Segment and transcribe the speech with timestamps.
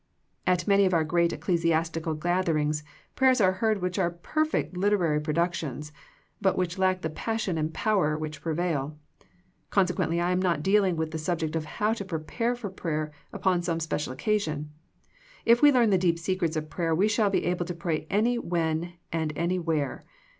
[0.47, 2.83] At many of our great ecclesiastical gatherings,
[3.15, 5.91] prayers are heard which are perfect literary pro ductions,
[6.41, 8.97] but which lack the passion and power which prevail.
[9.69, 13.61] Consequently I am not dealing with the subject of how to prepare for prayer upon
[13.61, 14.71] some special occasion.
[15.45, 18.93] _If we learn the deep secrets of prayer we shall be able to pray ?inywhen
[19.13, 20.03] and anywhere.